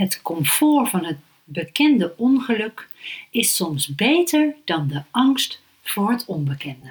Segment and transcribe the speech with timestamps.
[0.00, 2.88] Het comfort van het bekende ongeluk
[3.30, 6.88] is soms beter dan de angst voor het onbekende.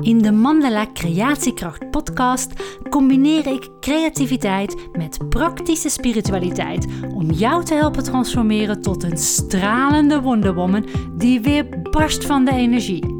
[0.00, 2.52] In de Mandala Creatiekracht podcast
[2.90, 10.88] combineer ik creativiteit met praktische spiritualiteit om jou te helpen transformeren tot een stralende wonderwoman
[11.16, 13.13] die weer barst van de energie.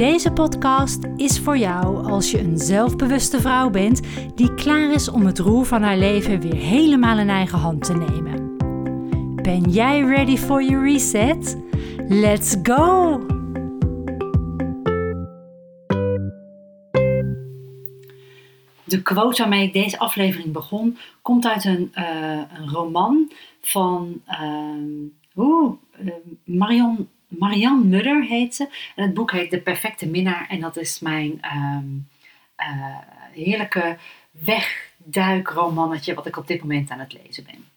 [0.00, 4.00] Deze podcast is voor jou als je een zelfbewuste vrouw bent
[4.34, 7.94] die klaar is om het roer van haar leven weer helemaal in eigen hand te
[7.94, 8.56] nemen.
[9.42, 11.58] Ben jij ready for your reset?
[12.08, 13.18] Let's go!
[18.84, 25.70] De quote waarmee ik deze aflevering begon komt uit een, uh, een roman van uh,
[26.44, 27.08] Marion
[27.38, 28.68] Marianne Mudder heet ze.
[28.96, 30.46] En het boek heet De Perfecte Minnaar.
[30.48, 32.08] En dat is mijn um,
[32.58, 32.96] uh,
[33.32, 33.98] heerlijke
[34.30, 37.68] wegduikromannetje wat ik op dit moment aan het lezen ben.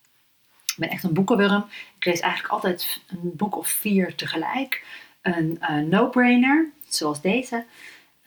[0.66, 1.66] Ik ben echt een boekenwurm.
[1.98, 4.86] Ik lees eigenlijk altijd een boek of vier tegelijk.
[5.22, 7.66] Een uh, no-brainer, zoals deze.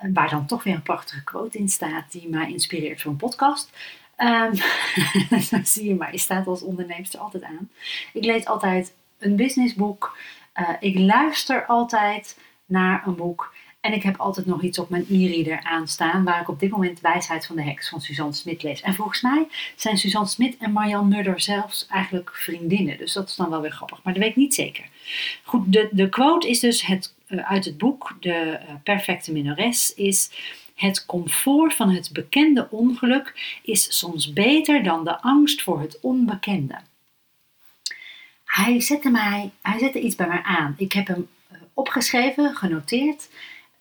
[0.02, 3.16] Uh, waar dan toch weer een prachtige quote in staat die mij inspireert voor een
[3.16, 3.70] podcast.
[4.18, 4.52] Um,
[5.64, 7.70] zie je maar, je staat als onderneemster altijd aan.
[8.12, 10.16] Ik lees altijd een businessboek,
[10.58, 13.54] uh, ik luister altijd naar een boek.
[13.80, 17.00] En ik heb altijd nog iets op mijn e-reader aanstaan, waar ik op dit moment
[17.00, 18.80] Wijsheid van de Heks van Suzanne Smit lees.
[18.80, 22.98] En volgens mij zijn Suzanne Smit en Marianne Mudder zelfs eigenlijk vriendinnen.
[22.98, 24.84] Dus dat is dan wel weer grappig, maar dat weet ik niet zeker.
[25.44, 29.94] Goed, de, de quote is dus het, uh, uit het boek De uh, Perfecte Minnares
[29.94, 30.30] is...
[30.76, 36.78] Het comfort van het bekende ongeluk is soms beter dan de angst voor het onbekende
[38.56, 40.74] hij zette, mij, hij zette iets bij mij aan.
[40.78, 43.28] Ik heb hem eh, opgeschreven, genoteerd.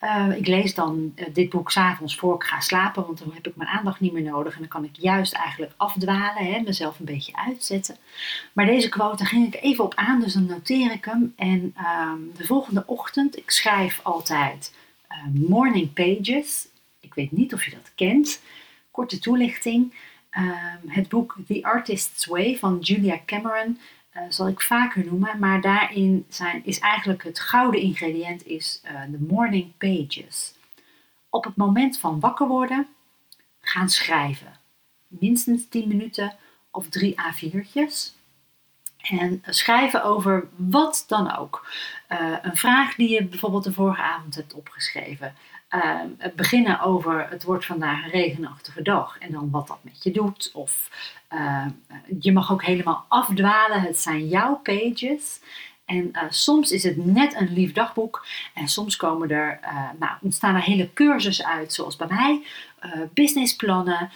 [0.02, 3.48] Uh, ik lees dan uh, dit boek s'avonds voor ik ga slapen, want dan heb
[3.48, 4.54] ik mijn aandacht niet meer nodig.
[4.54, 7.98] En dan kan ik juist eigenlijk afdwalen, hè, mezelf een beetje uitzetten.
[8.54, 11.34] Maar deze quote ging ik even op aan, dus dan noteer ik hem.
[11.36, 14.73] En uh, de volgende ochtend, ik schrijf altijd
[15.33, 16.67] morning pages.
[16.99, 18.42] Ik weet niet of je dat kent.
[18.92, 19.94] Korte toelichting.
[20.30, 23.78] Ehm, het boek The Artist's Way van Julia Cameron
[24.15, 29.02] uh, zal ik vaker noemen, maar daarin zijn, is eigenlijk het gouden ingrediënt is uh,
[29.09, 30.53] de morning pages.
[31.30, 32.87] Op het moment van wakker worden,
[33.61, 34.59] gaan schrijven.
[35.08, 36.36] Minstens 10 minuten
[36.71, 38.14] of drie A4'tjes.
[38.98, 41.67] En schrijven over wat dan ook.
[42.09, 45.36] Uh, een vraag die je bijvoorbeeld de vorige avond hebt opgeschreven.
[45.75, 46.02] Uh,
[46.36, 50.52] beginnen over het wordt vandaag een regenachtige dag en dan wat dat met je doet.
[50.53, 50.89] Of
[51.33, 51.65] uh,
[52.19, 55.39] je mag ook helemaal afdwalen, het zijn jouw pages.
[55.86, 59.59] En uh, soms is het net een lief dagboek en soms komen er,
[59.99, 62.43] nou, ontstaan er hele cursussen uit, zoals bij mij,
[63.13, 64.09] businessplannen,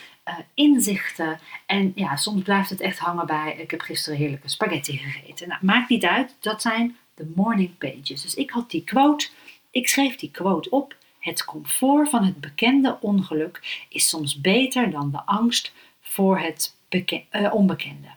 [0.53, 1.39] inzichten.
[1.65, 5.47] En ja, soms blijft het echt hangen bij, ik heb gisteren heerlijke spaghetti gegeten.
[5.47, 8.21] Nou, maakt niet uit, dat zijn de morning pages.
[8.21, 9.27] Dus ik had die quote,
[9.71, 15.11] ik schreef die quote op het comfort van het bekende ongeluk is soms beter dan
[15.11, 18.07] de angst voor het uh, onbekende.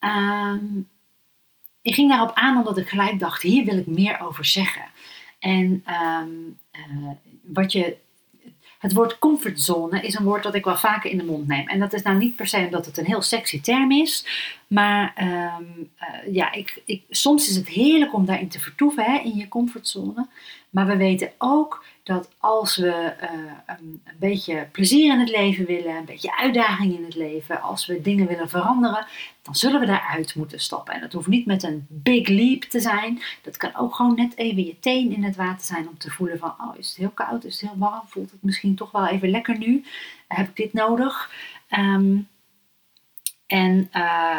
[0.00, 0.88] Um,
[1.82, 4.84] ik ging daarop aan omdat ik gelijk dacht: hier wil ik meer over zeggen.
[5.38, 5.84] En
[6.20, 7.10] um, uh,
[7.42, 7.96] wat je
[8.78, 11.68] het woord comfortzone is een woord dat ik wel vaker in de mond neem.
[11.68, 14.24] En dat is nou niet per se omdat het een heel sexy term is.
[14.66, 15.14] Maar
[15.60, 19.36] um, uh, ja, ik, ik, soms is het heerlijk om daarin te vertoeven, hè, in
[19.36, 20.26] je comfortzone.
[20.70, 23.28] Maar we weten ook dat als we uh,
[23.66, 27.86] een, een, beetje plezier in het leven willen, een beetje uitdaging in het leven, als
[27.86, 29.06] we dingen willen veranderen,
[29.42, 30.94] dan zullen we daaruit moeten stappen.
[30.94, 33.22] En dat hoeft niet met een big leap te zijn.
[33.42, 36.38] Dat kan ook gewoon net even je teen in het water zijn om te voelen
[36.38, 39.06] van, oh is het heel koud, is het heel warm, voelt het misschien toch wel
[39.06, 39.84] even lekker nu,
[40.28, 41.30] heb ik dit nodig?
[41.78, 42.28] Um,
[43.46, 44.38] en uh,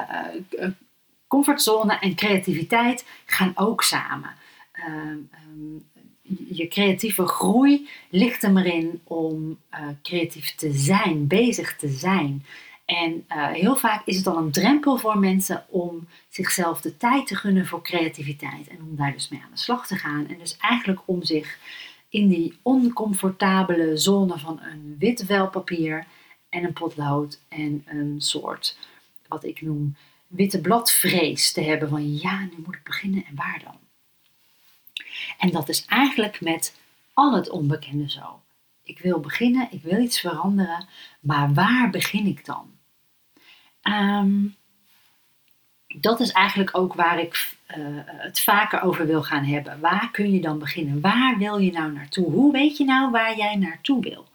[1.28, 4.34] comfortzone en creativiteit gaan ook samen.
[4.74, 4.86] Uh,
[5.48, 5.90] um,
[6.50, 12.46] je creatieve groei ligt er maar in om uh, creatief te zijn, bezig te zijn.
[12.86, 17.28] En uh, heel vaak is het al een drempel voor mensen om zichzelf de tijd
[17.28, 18.68] te gunnen voor creativiteit.
[18.68, 20.28] En om daar dus mee aan de slag te gaan.
[20.28, 21.58] En dus eigenlijk om zich
[22.10, 26.06] in die oncomfortabele zone van een wit velpapier
[26.50, 28.78] en een potlood en een soort,
[29.28, 29.96] wat ik noem,
[30.28, 31.90] witte bladvrees te hebben.
[31.90, 33.89] Van ja, nu moet ik beginnen en waar dan?
[35.38, 36.78] En dat is eigenlijk met
[37.14, 38.42] al het onbekende zo.
[38.84, 40.88] Ik wil beginnen, ik wil iets veranderen,
[41.20, 42.72] maar waar begin ik dan?
[43.84, 44.58] Um,
[45.88, 49.80] dat is eigenlijk ook waar ik uh, het vaker over wil gaan hebben.
[49.80, 51.02] Waar kun je dan beginnen?
[51.02, 52.32] Waar wil je nou naartoe?
[52.32, 54.29] Hoe weet je nou waar jij naartoe wil?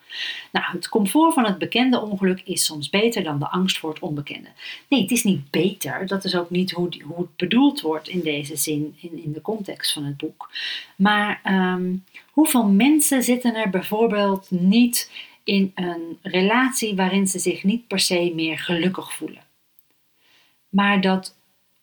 [0.53, 3.99] Nou, het comfort van het bekende ongeluk is soms beter dan de angst voor het
[3.99, 4.49] onbekende.
[4.89, 6.07] Nee, het is niet beter.
[6.07, 9.41] Dat is ook niet hoe, hoe het bedoeld wordt in deze zin, in, in de
[9.41, 10.51] context van het boek.
[10.97, 11.95] Maar ehm,
[12.31, 15.11] hoeveel mensen zitten er bijvoorbeeld niet
[15.45, 19.43] in een relatie waarin ze zich niet per se meer gelukkig voelen?
[20.69, 21.37] Maar dat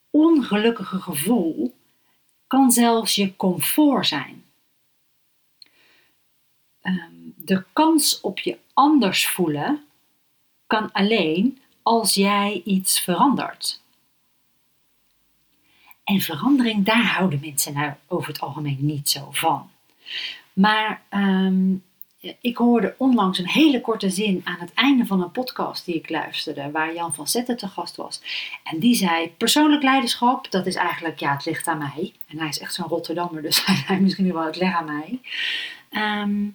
[0.10, 1.74] ongelukkige gevoel
[2.48, 4.44] kan zelfs je comfort zijn.
[6.82, 7.21] Ehm,
[7.52, 9.84] de kans op je anders voelen
[10.68, 13.82] kan alleen als jij iets verandert.
[16.04, 19.70] En verandering, daar houden mensen nou over het algemeen niet zo van.
[20.54, 21.74] Maar ehm,
[22.42, 26.10] ik hoorde onlangs een hele korte zin aan het einde van een podcast die ik
[26.10, 28.22] luisterde, waar Jan van Zetten te gast was.
[28.64, 32.14] En die zei: Persoonlijk leiderschap, dat is eigenlijk, ja, het ligt aan mij.
[32.28, 35.20] En hij is echt zo'n Rotterdammer, dus hij zei misschien wel: het ligt aan mij.
[35.90, 36.48] Ehm,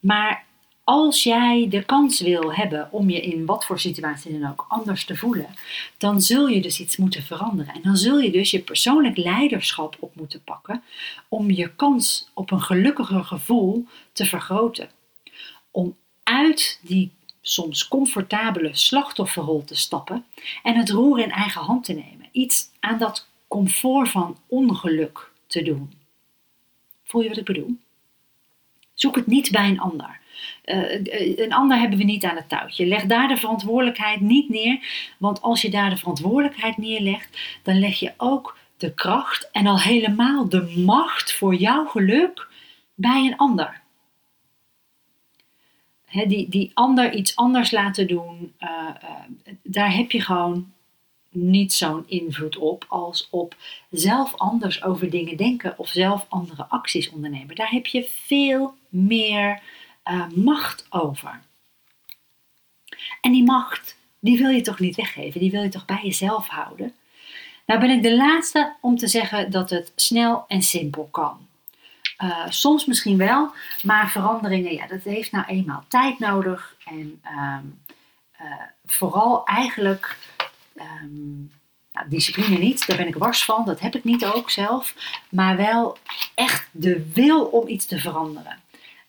[0.00, 0.48] maar
[0.84, 5.04] als jij de kans wil hebben om je in wat voor situatie dan ook anders
[5.04, 5.54] te voelen,
[5.98, 7.74] dan zul je dus iets moeten veranderen.
[7.74, 10.82] En dan zul je dus je persoonlijk leiderschap op moeten pakken
[11.28, 14.90] om je kans op een gelukkiger gevoel te vergroten.
[15.70, 17.10] Om uit die
[17.42, 20.24] soms comfortabele slachtofferrol te stappen
[20.62, 22.28] en het roer in eigen hand te nemen.
[22.32, 25.92] Iets aan dat comfort van ongeluk te doen.
[27.04, 27.76] Voel je wat ik bedoel?
[29.00, 30.18] Zoek het niet bij een ander.
[30.64, 30.92] Uh,
[31.36, 32.86] een ander hebben we niet aan het touwtje.
[32.86, 34.78] Leg daar de verantwoordelijkheid niet neer.
[35.18, 39.80] Want als je daar de verantwoordelijkheid neerlegt, dan leg je ook de kracht en al
[39.80, 42.48] helemaal de macht voor jouw geluk
[42.94, 43.80] bij een ander.
[46.10, 48.68] die, die ander iets anders laten doen, uh,
[49.62, 50.72] daar heb je gewoon
[51.30, 53.56] niet zo'n invloed op als op
[53.90, 57.56] zelf anders over dingen denken of zelf andere acties ondernemen.
[57.56, 59.62] Daar heb je veel meer
[60.04, 61.40] uh, macht over.
[63.20, 66.48] En die macht, die wil je toch niet weggeven, die wil je toch bij jezelf
[66.48, 66.94] houden.
[67.66, 71.48] Nou ben ik de laatste om te zeggen dat het snel en simpel kan.
[72.22, 76.76] Uh, soms misschien wel, maar veranderingen, ja, dat heeft nou eenmaal tijd nodig.
[76.84, 77.56] En uh,
[78.40, 78.52] uh,
[78.86, 80.18] vooral eigenlijk
[80.80, 81.50] um,
[81.92, 84.94] nou, discipline niet, daar ben ik wars van, dat heb ik niet ook zelf.
[85.30, 85.96] Maar wel
[86.34, 88.58] echt de wil om iets te veranderen.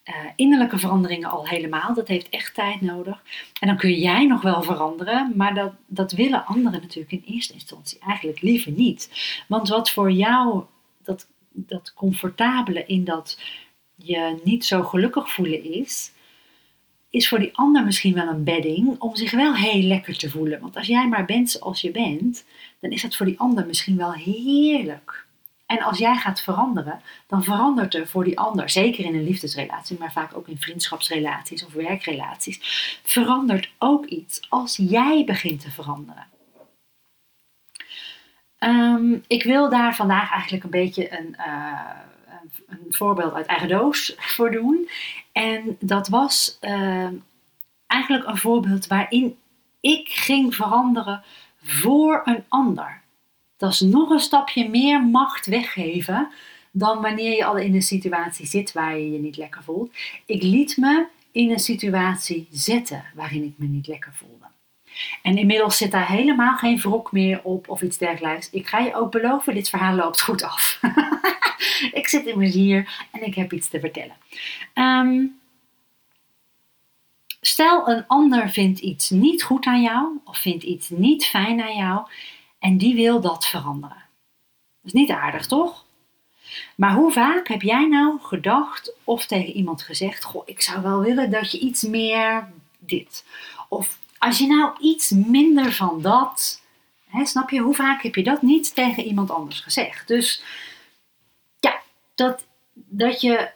[0.06, 3.23] Uh, innerlijke veranderingen al helemaal, dat heeft echt tijd nodig.
[3.59, 7.53] En dan kun jij nog wel veranderen, maar dat, dat willen anderen natuurlijk in eerste
[7.53, 9.09] instantie eigenlijk liever niet.
[9.47, 10.63] Want wat voor jou
[11.03, 13.39] dat, dat comfortabele in dat
[13.95, 16.12] je niet zo gelukkig voelen is,
[17.11, 20.59] is voor die ander misschien wel een bedding om zich wel heel lekker te voelen.
[20.61, 22.45] Want als jij maar bent zoals je bent,
[22.79, 25.25] dan is dat voor die ander misschien wel heerlijk.
[25.65, 29.97] En als jij gaat veranderen, dan verandert er voor die ander, zeker in een liefdesrelatie,
[29.99, 32.59] maar vaak ook in vriendschapsrelaties of werkrelaties,
[33.03, 36.27] verandert ook iets als jij begint te veranderen.
[38.59, 41.89] Um, ik wil daar vandaag eigenlijk een beetje een, uh,
[42.67, 44.89] een voorbeeld uit eigen doos voor doen.
[45.31, 47.07] En dat was uh,
[47.88, 49.38] eigenlijk een voorbeeld waarin
[49.80, 51.24] ik ging veranderen
[51.63, 53.01] voor een ander.
[53.57, 56.30] Dat is nog een stapje meer macht weggeven
[56.72, 59.94] dan wanneer je al in een situatie zit waar je je niet lekker voelt.
[60.25, 64.50] Ik liet me in een situatie zetten waarin ik me niet lekker voelde.
[65.21, 68.49] En inmiddels zit daar helemaal geen wrok meer op of iets dergelijks.
[68.49, 70.80] Ik ga je ook beloven, dit verhaal loopt goed af.
[71.99, 74.16] ik zit immers hier en ik heb iets te vertellen.
[74.73, 75.40] Um,
[77.42, 81.75] stel, een ander vindt iets niet goed aan jou of vindt iets niet fijn aan
[81.75, 82.07] jou
[82.59, 84.04] en die wil dat veranderen.
[84.81, 85.85] Dat is niet aardig, toch?
[86.75, 90.99] Maar hoe vaak heb jij nou gedacht of tegen iemand gezegd: Goh, ik zou wel
[90.99, 92.47] willen dat je iets meer
[92.80, 93.25] dit.
[93.69, 96.61] Of als je nou iets minder van dat.
[97.09, 100.07] Hè, snap je, hoe vaak heb je dat niet tegen iemand anders gezegd?
[100.07, 100.44] Dus
[102.16, 103.51] dat, dat, je,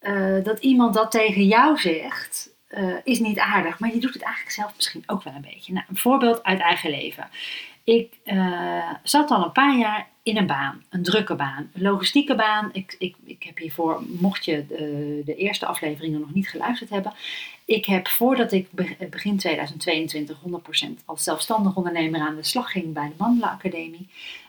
[0.00, 3.78] uh, dat iemand dat tegen jou zegt, uh, is niet aardig.
[3.78, 5.72] Maar je doet het eigenlijk zelf misschien ook wel een beetje.
[5.72, 7.28] Nou, een voorbeeld uit eigen leven.
[7.84, 12.34] Ik uh, zat al een paar jaar in een baan, een drukke baan, een logistieke
[12.34, 12.70] baan.
[12.72, 17.12] Ik, ik, ik heb hiervoor, mocht je de, de eerste afleveringen nog niet geluisterd hebben,
[17.64, 18.68] ik heb voordat ik
[19.10, 20.38] begin 2022
[20.88, 24.08] 100% als zelfstandig ondernemer aan de slag ging bij de Mandelenacademie,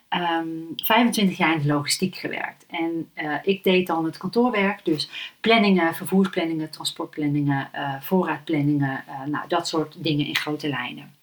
[0.09, 2.65] um, ehm, 25 jaar in de logistiek gewerkt.
[2.69, 7.69] En uh, ik deed dan het kantoorwerk, dus planningen, vervoersplanningen, transportplanningen,
[8.01, 11.13] voorraadplanningen, nou, dat soort dingen in grote lijnen.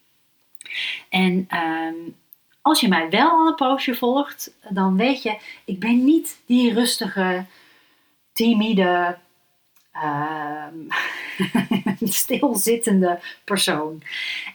[1.08, 2.16] En um,
[2.62, 6.72] als je mij wel al een poosje volgt, dan weet je, ik ben niet die
[6.72, 7.44] rustige,
[8.32, 9.18] timide,
[9.94, 10.66] uh,
[12.00, 14.02] stilzittende persoon.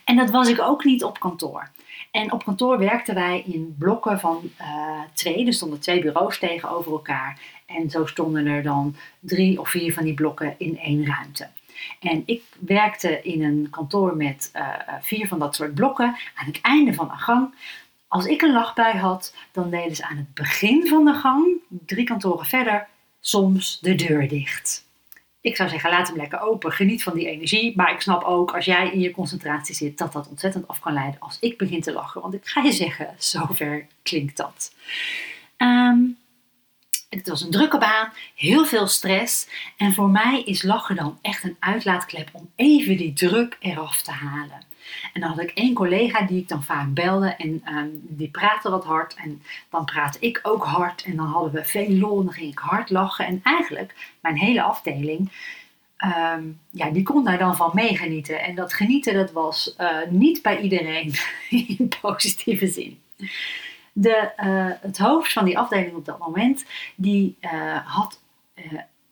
[0.04, 1.70] En dat was ik ook niet op kantoor.
[2.10, 5.46] En op kantoor werkten wij in blokken van uh, twee.
[5.46, 7.40] Er stonden twee bureaus tegenover elkaar.
[7.66, 11.48] En zo stonden er dan drie of vier van die blokken in één ruimte.
[12.00, 14.68] En ik werkte in een kantoor met uh,
[15.00, 17.54] vier van dat soort blokken aan het einde van een gang.
[18.08, 22.04] Als ik een lachbui had, dan deden ze aan het begin van de gang, drie
[22.04, 22.86] kantoren verder,
[23.20, 24.86] soms de deur dicht.
[25.40, 27.76] Ik zou zeggen, laat hem lekker open, geniet van die energie.
[27.76, 30.92] Maar ik snap ook, als jij in je concentratie zit, dat dat ontzettend af kan
[30.92, 32.20] leiden als ik begin te lachen.
[32.20, 34.74] Want ik ga je zeggen, zover klinkt dat.
[35.56, 36.18] Um,
[37.08, 39.48] het was een drukke baan, heel veel stress.
[39.76, 44.10] En voor mij is lachen dan echt een uitlaatklep om even die druk eraf te
[44.10, 44.66] halen.
[45.12, 48.70] En dan had ik één collega die ik dan vaak belde en um, die praatte
[48.70, 49.14] wat hard.
[49.14, 52.52] En dan praatte ik ook hard en dan hadden we veel lol en dan ging
[52.52, 53.26] ik hard lachen.
[53.26, 55.30] En eigenlijk, mijn hele afdeling,
[56.04, 58.42] um, ja, die kon daar dan van meegenieten.
[58.42, 61.14] En dat genieten, dat was uh, niet bij iedereen
[61.78, 63.00] in positieve zin
[64.00, 66.64] de, uh, het hoofd van die afdeling op dat moment,
[66.96, 67.50] die uh,
[67.84, 68.20] had
[68.54, 68.64] uh,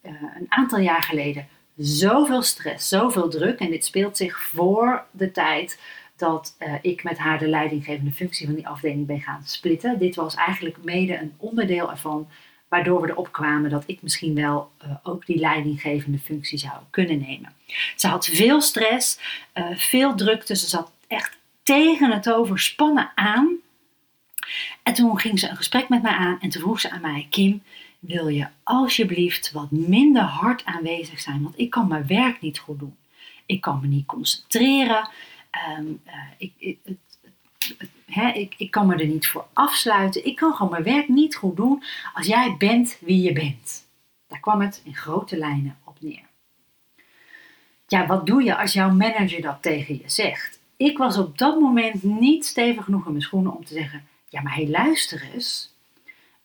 [0.03, 3.59] een aantal jaar geleden zoveel stress, zoveel druk.
[3.59, 5.81] En dit speelt zich voor de tijd
[6.17, 9.99] dat ik met haar de leidinggevende functie van die afdeling ben gaan splitten.
[9.99, 12.29] Dit was eigenlijk mede een onderdeel ervan,
[12.69, 14.71] waardoor we erop kwamen dat ik misschien wel
[15.03, 17.53] ook die leidinggevende functie zou kunnen nemen.
[17.97, 19.19] Ze had veel stress,
[19.75, 23.57] veel drukte, ze zat echt tegen het overspannen aan.
[24.83, 27.27] En toen ging ze een gesprek met mij aan en toen vroeg ze aan mij:
[27.31, 27.63] Kim,
[27.99, 31.43] wil je alsjeblieft wat minder hard aanwezig zijn?
[31.43, 32.97] Want ik kan mijn werk niet goed doen.
[33.47, 35.09] Ik kan me niet concentreren.
[35.79, 40.27] Um, uh, ik, ik, het, ik, ik kan me er niet voor afsluiten.
[40.27, 41.83] Ik kan gewoon mijn werk niet goed doen
[42.15, 43.87] als jij bent wie je bent.
[44.29, 46.25] Daar kwam het in grote lijnen op neer.
[47.87, 50.61] Ja, wat doe je als jouw manager dat tegen je zegt?
[50.77, 54.43] Ik was op dat moment niet stevig genoeg in mijn schoenen om te zeggen: ja,
[54.43, 55.75] maar hey, luister eens.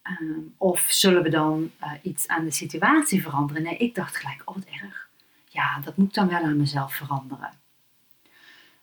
[0.02, 3.64] Ehm, of zullen we dan uh, iets aan de situatie veranderen?
[3.64, 5.10] Nee, ik dacht gelijk, oh wat erg.
[5.50, 7.52] Ja, dat moet dan wel aan mezelf veranderen.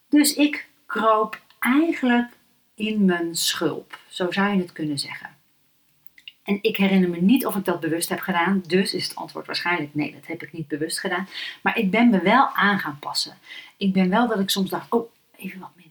[0.09, 2.33] Dus ik kroop eigenlijk
[2.75, 3.99] in mijn schulp.
[4.09, 5.37] Zo zou je het kunnen zeggen.
[6.43, 8.62] En ik herinner me niet of ik dat bewust heb gedaan.
[8.67, 11.29] Dus is het antwoord waarschijnlijk nee, dat heb ik niet bewust gedaan.
[11.62, 13.38] Maar ik ben me wel aan gaan passen.
[13.77, 15.88] Ik ben wel dat ik soms dacht, oh, even wat minder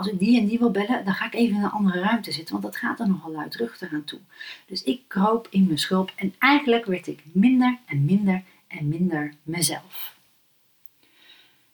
[0.00, 2.32] als ik die en die wil bellen, dan ga ik even in een andere ruimte
[2.32, 4.18] zitten, want dat gaat er nogal luidruchtig aan toe.
[4.66, 9.34] Dus ik kroop in mijn schulp en eigenlijk werd ik minder en minder en minder
[9.42, 10.16] mezelf.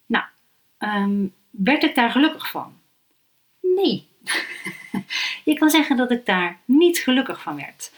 [0.05, 0.25] Nou,
[0.77, 2.73] ehm, werd ik daar gelukkig van?
[3.61, 4.07] Nee.
[5.45, 7.91] Je kan zeggen dat ik daar niet gelukkig van werd.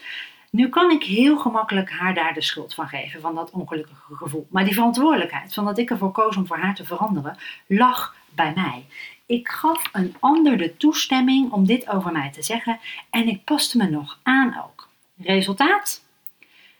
[0.49, 4.47] Nu kan ik heel gemakkelijk haar daar de schuld van geven, van dat ongelukkige gevoel.
[4.49, 8.53] Maar die verantwoordelijkheid van dat ik ervoor koos om voor haar te veranderen, lag bij
[8.55, 8.85] mij.
[9.29, 13.77] Ik gaf een ander de toestemming om dit over mij te zeggen en ik paste
[13.77, 14.89] me nog aan ook.
[15.17, 16.03] Resultaat?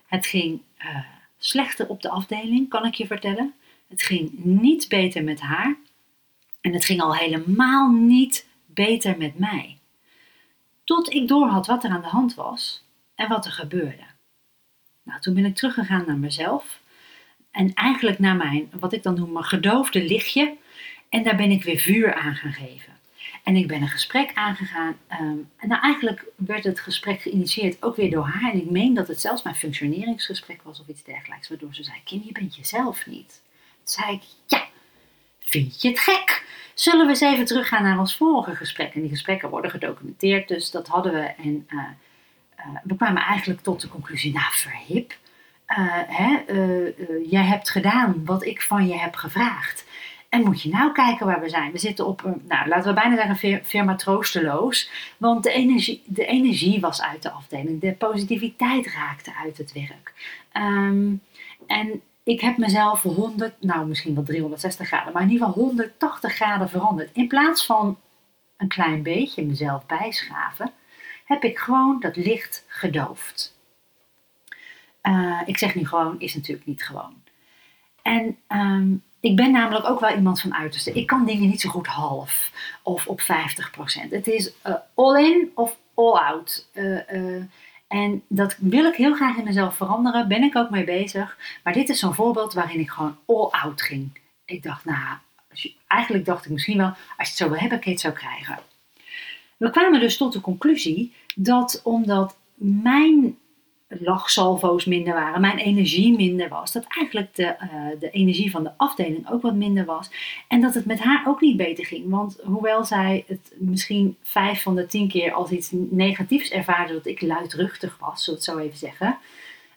[0.06, 0.98] Het ging uh,
[1.38, 3.54] slechter op de afdeling, kan ik je vertellen.
[3.88, 5.76] Het ging niet beter met haar
[6.62, 9.78] en het ging al helemaal niet beter met mij.
[10.84, 12.84] Tot ik doorhad wat er aan de hand was
[13.16, 14.06] en wat er gebeurde.
[15.04, 16.80] Nou, toen ben ik teruggegaan naar mezelf
[17.52, 20.58] en eigenlijk naar mijn, wat ik dan noem, mijn gedoofde lichtje.
[21.10, 22.98] En daar ben ik weer vuur aan gaan geven.
[23.44, 24.98] En ik ben een gesprek aangegaan.
[25.22, 28.52] Um, en nou, eigenlijk werd het gesprek geïnitieerd ook weer door haar.
[28.52, 31.50] En ik meen dat het zelfs mijn functioneringsgesprek was of iets dergelijks.
[31.50, 33.42] Waardoor ze zei, Kim, je bent jezelf niet.
[33.84, 34.68] Toen zei ik, ja,
[35.40, 36.46] vind je het gek?
[36.74, 38.94] Zullen we eens even teruggaan naar ons vorige gesprek?
[38.94, 41.20] En die gesprekken worden gedocumenteerd, dus dat hadden we.
[41.20, 41.80] En uh,
[42.58, 45.18] uh, we kwamen eigenlijk tot de conclusie, nou verhip.
[45.68, 46.40] Uh, hè,
[47.30, 49.86] jij hebt gedaan wat ik van je heb gevraagd.
[50.30, 51.72] En moet je nou kijken waar we zijn.
[51.72, 54.90] We zitten op, een, nou laten we bijna zeggen, firma troosteloos.
[55.18, 57.82] Want de energie, de energie was uit de afdeling.
[57.82, 60.14] De positiviteit raakte uit het werk.
[60.54, 61.22] Um,
[61.68, 66.34] en ik heb mezelf 100, nou misschien wel 360 graden, maar in ieder geval 180
[66.34, 67.10] graden veranderd.
[67.14, 67.98] In plaats van
[68.58, 70.72] een klein beetje mezelf bijschaven,
[71.26, 73.58] heb ik gewoon dat licht gedoofd.
[75.04, 77.14] Uh, ik zeg nu gewoon, is natuurlijk niet gewoon.
[78.02, 80.92] En um, ik ben namelijk ook wel iemand van uiterste.
[80.92, 82.52] Ik kan dingen niet zo goed half
[82.84, 83.26] of op 50%.
[84.10, 86.68] Het is uh, all in of all out.
[86.74, 87.44] Uh, uh,
[87.88, 90.28] en dat wil ik heel graag in mezelf veranderen.
[90.28, 91.38] Ben ik ook mee bezig.
[91.64, 94.20] Maar dit is zo'n voorbeeld waarin ik gewoon all out ging.
[94.46, 95.18] Ik dacht, nou,
[95.88, 98.60] eigenlijk dacht ik misschien wel, als je het zo wil hebben, je het zo krijgen.
[99.58, 103.38] We kwamen dus tot de conclusie dat omdat mijn
[103.90, 106.72] lachsalvo's minder waren, mijn energie minder was.
[106.72, 110.10] Dat eigenlijk de, uh, de energie van de afdeling ook wat minder was.
[110.48, 112.10] En dat het met haar ook niet beter ging.
[112.10, 117.06] Want hoewel zij het misschien vijf van de tien keer als iets negatiefs ervaarde dat
[117.06, 119.18] ik luidruchtig was, zullen we het zo even zeggen.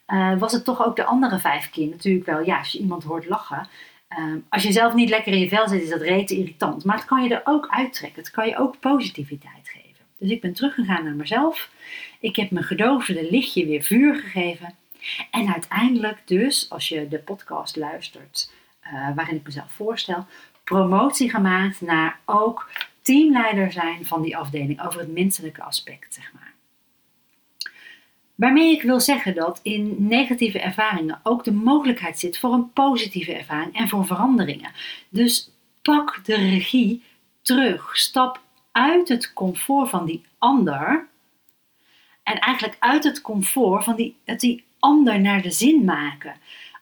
[0.06, 3.04] Uh, was het toch ook de andere vijf keer natuurlijk wel, ja, als je iemand
[3.04, 3.68] hoort lachen.
[4.18, 6.84] Uh, als je zelf niet lekker in je vel zit, is dat rete irritant.
[6.84, 8.22] Maar het kan je er ook uittrekken.
[8.22, 9.91] Het kan je ook positiviteit geven.
[10.22, 11.70] Dus ik ben teruggegaan naar mezelf.
[12.20, 14.74] Ik heb mijn gedoofde lichtje weer vuur gegeven.
[15.30, 18.52] En uiteindelijk dus, als je de podcast luistert
[18.84, 20.26] uh, waarin ik mezelf voorstel,
[20.64, 26.52] promotie gemaakt naar ook teamleider zijn van die afdeling over het menselijke aspect, zeg maar.
[28.34, 33.34] Waarmee ik wil zeggen dat in negatieve ervaringen ook de mogelijkheid zit voor een positieve
[33.34, 34.72] ervaring en voor veranderingen.
[35.08, 35.50] Dus
[35.82, 37.02] pak de regie
[37.42, 37.96] terug.
[37.96, 38.40] Stap
[38.72, 41.08] uit het comfort van die ander.
[42.22, 46.34] En eigenlijk uit het comfort van die, het die ander naar de zin maken.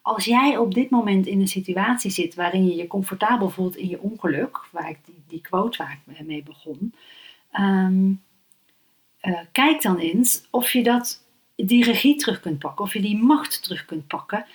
[0.02, 3.88] Als jij op dit moment in een situatie zit waarin je je comfortabel voelt in
[3.88, 6.94] je ongeluk, waar ik die, die quote waar ik mee begon,
[7.52, 8.22] um,
[9.22, 11.24] uh, kijk dan eens of je dat,
[11.56, 14.46] die regie terug kunt pakken, of je die macht terug kunt pakken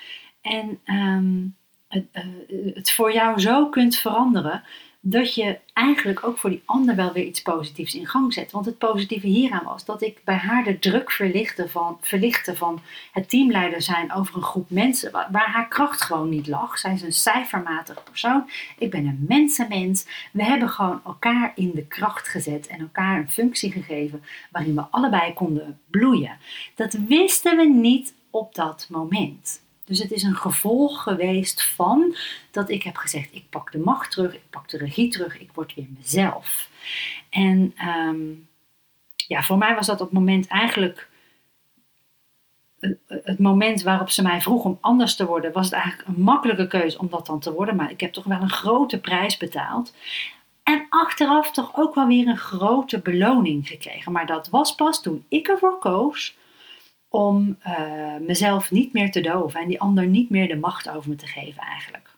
[0.41, 1.55] en um,
[1.87, 4.63] het, uh, het voor jou zo kunt veranderen
[5.07, 8.51] dat je eigenlijk ook voor die ander wel weer iets positiefs in gang zet.
[8.51, 12.81] Want het positieve hieraan was dat ik bij haar de druk verlichtte van, verlichtte van
[13.11, 16.77] het teamleider zijn over een groep mensen waar, haar kracht gewoon niet lag.
[16.77, 18.49] Zij is een cijfermatig persoon.
[18.77, 20.05] Ik ben een mensenmens.
[20.31, 24.81] We hebben gewoon elkaar in de kracht gezet en elkaar een functie gegeven waarin we
[24.81, 26.37] allebei konden bloeien.
[26.75, 29.63] Dat wisten we niet op dat moment.
[29.85, 32.15] Dus het is een gevolg geweest van
[32.51, 35.49] dat ik heb gezegd: ik pak de macht terug, ik pak de regie terug, ik
[35.53, 36.69] word weer mezelf.
[37.29, 38.19] En ehm,
[39.15, 41.09] ja, voor mij was dat op het moment eigenlijk.
[43.07, 46.67] Het moment waarop ze mij vroeg om anders te worden, was het eigenlijk een makkelijke
[46.67, 47.75] keuze om dat dan te worden.
[47.75, 49.93] Maar ik heb toch wel een grote prijs betaald.
[50.63, 54.11] En achteraf toch ook wel weer een grote beloning gekregen.
[54.11, 56.37] Maar dat was pas toen ik ervoor koos
[57.15, 61.09] om uh, mezelf niet meer te doven en die ander niet meer de macht over
[61.09, 62.09] me te geven eigenlijk.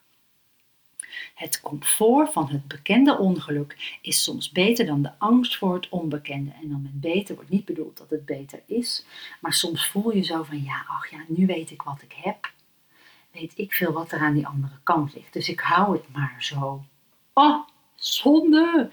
[1.35, 6.51] Het comfort van het bekende ongeluk is soms beter dan de angst voor het onbekende.
[6.61, 9.05] En dan met beter wordt niet bedoeld dat het beter is,
[9.41, 12.51] maar soms voel je zo van ja, ach ja, nu weet ik wat ik heb.
[13.31, 15.33] Weet ik veel wat er aan die andere kant ligt.
[15.33, 16.83] Dus ik hou het maar zo.
[17.33, 18.91] Oh, zonde!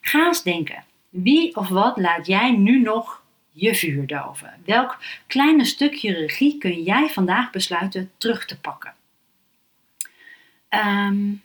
[0.00, 0.84] Ga denken.
[1.08, 3.23] Wie of wat laat jij nu nog
[3.54, 4.52] je vuur doven?
[4.64, 8.94] Welk kleine stukje regie kun jij vandaag besluiten terug te pakken?
[10.68, 11.42] Um,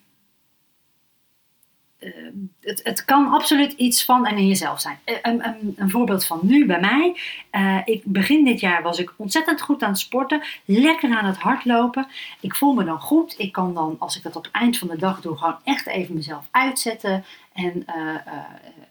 [1.99, 2.13] uh,
[2.61, 4.99] het, het, kan absoluut iets van en in jezelf zijn.
[5.03, 7.17] Eh, een, voorbeeld van nu bij mij.
[7.51, 10.41] Uh, ik, begin dit jaar was ik ontzettend goed aan het sporten.
[10.65, 12.07] Lekker aan het hardlopen.
[12.39, 13.35] Ik voel me dan goed.
[13.37, 15.87] Ik kan dan, als ik dat op het eind van de dag doe, gewoon echt
[15.87, 17.25] even mezelf uitzetten.
[17.53, 17.85] En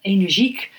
[0.00, 0.70] energiek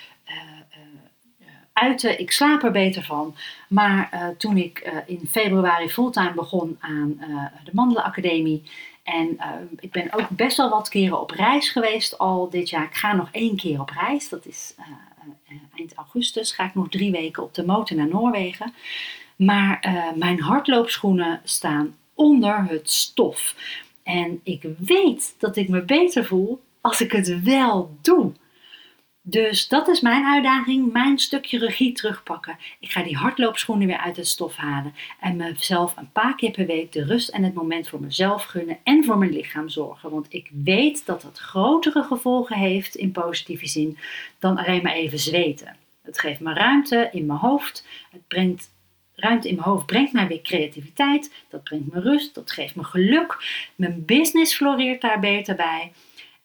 [2.18, 3.36] Ik slaap er beter van.
[3.68, 8.64] Maar uh, toen ik uh, in februari fulltime begon aan uh, de Mandelenacademie.
[9.04, 9.40] En
[9.80, 12.84] ik ben ook best wel wat keren op reis geweest al dit jaar.
[12.84, 14.30] Ik ga nog één keer op reis.
[14.30, 14.76] Dat is
[15.76, 16.52] eind augustus.
[16.52, 18.74] Ga ik nog drie weken op de motor naar Noorwegen.
[19.36, 19.80] Maar
[20.16, 23.56] mijn hardloopschoenen staan onder het stof.
[24.04, 28.32] En ik weet dat ik me beter voel als ik het wel doe.
[29.30, 32.58] Dus dat is mijn uitdaging, mijn stukje regie terugpakken.
[32.80, 36.66] Ik ga die hardloopschoenen weer uit het stof halen en mezelf een paar keer per
[36.66, 40.10] week de rust en het moment voor mezelf gunnen en voor mijn lichaam zorgen.
[40.10, 43.98] Want ik weet dat dat grotere gevolgen heeft in positieve zin
[44.40, 45.76] dan alleen maar even zweten.
[46.02, 47.88] Het geeft me ruimte in mijn hoofd.
[48.12, 48.72] Het brengt
[49.16, 51.34] ruimte in mijn hoofd brengt mij weer creativiteit.
[51.50, 52.36] Dat brengt me rust.
[52.36, 53.38] Dat geeft me geluk.
[53.76, 55.92] Mijn business floreert daar beter bij.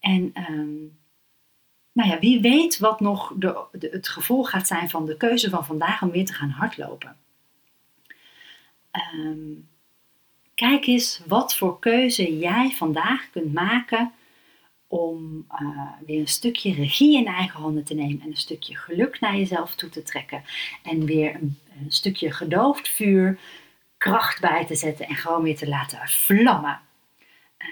[0.00, 1.02] En um,
[1.94, 5.64] nou ja, wie weet wat nog de, het gevolg gaat zijn van de keuze van
[5.64, 7.16] vandaag om weer te gaan hardlopen.
[8.92, 9.68] Um,
[10.54, 14.12] kijk eens wat voor keuze jij vandaag kunt maken
[14.86, 19.20] om uh, weer een stukje regie in eigen handen te nemen en een stukje geluk
[19.20, 20.44] naar jezelf toe te trekken.
[20.82, 23.38] En weer een, een stukje gedoofd vuur
[23.98, 26.80] kracht bij te zetten en gewoon weer te laten vlammen.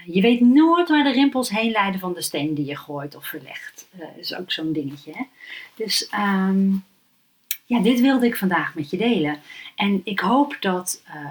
[0.07, 3.27] Je weet nooit waar de rimpels heen leiden van de steen die je gooit of
[3.27, 3.89] verlegt.
[3.91, 5.13] Dat uh, is ook zo'n dingetje.
[5.13, 5.23] Hè?
[5.75, 6.85] Dus um,
[7.73, 9.41] ja, dit wilde ik vandaag met je delen.
[9.77, 11.27] En ik hoop dat, uh,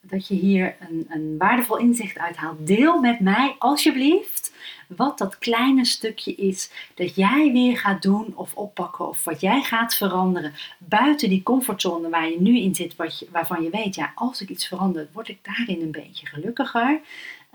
[0.00, 2.66] dat je hier een, een, waardevol inzicht uithaalt.
[2.66, 4.54] Deel met mij alsjeblieft
[4.88, 9.62] wat dat kleine stukje is dat jij weer gaat doen of oppakken of wat jij
[9.62, 14.12] gaat veranderen buiten die comfortzone waar je nu in zit, wat waarvan je weet, ja,
[14.14, 17.00] als ik iets verander, word ik daarin een beetje gelukkiger.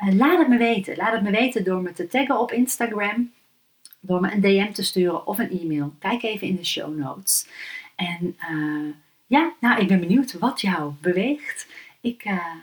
[0.04, 0.96] Uh, laat het me weten.
[0.96, 3.32] Laat het me weten door me te taggen op Instagram,
[4.00, 5.94] door me een DM te sturen of een e-mail.
[6.00, 7.48] Kijk even in de show notes.
[7.96, 8.94] En uh,
[9.28, 11.68] ja, nou, ik ben benieuwd wat jou beweegt.
[12.02, 12.56] Ik, uh,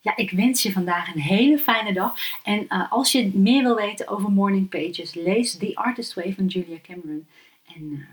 [0.00, 2.14] ja, ik wens je vandaag een hele fijne dag.
[2.42, 6.78] En als je meer wil weten over morning pages, lees The Artist Way van Julia
[6.82, 7.26] Cameron.
[7.76, 8.06] En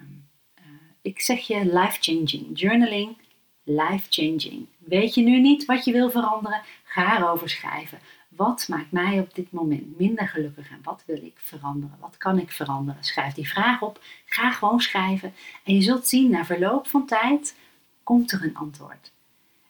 [1.02, 2.46] ik zeg je life-changing.
[2.54, 3.18] Journaling,
[3.64, 4.66] life-changing.
[4.78, 6.62] Weet je nu niet wat je wil veranderen?
[6.84, 8.00] Ga erover schrijven.
[8.40, 11.96] Wat maakt mij op dit moment minder gelukkig en wat wil ik veranderen?
[12.00, 13.04] Wat kan ik veranderen?
[13.04, 14.00] Schrijf die vraag op.
[14.26, 15.34] Ga gewoon schrijven.
[15.64, 17.56] En je zult zien, na verloop van tijd
[18.04, 19.12] komt er een antwoord.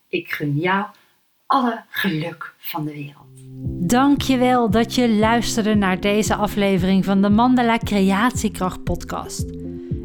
[0.08, 0.86] Ik gun jou
[1.46, 3.28] alle geluk van de wereld.
[3.90, 9.46] Dankjewel dat je luisterde naar deze aflevering van de Mandala Creatiekracht podcast.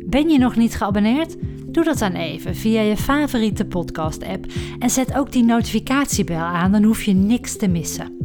[0.09, 1.37] Ben je nog niet geabonneerd?
[1.74, 4.44] Doe dat dan even via je favoriete podcast app
[4.79, 8.24] en zet ook die notificatiebel aan, dan hoef je niks te missen.